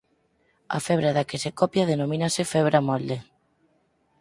A 0.77 0.79
febra 0.87 1.15
da 1.17 1.27
que 1.29 1.41
se 1.43 1.51
copia 1.59 1.89
denomínase 1.91 2.43
febra 2.53 2.85
molde. 2.89 3.17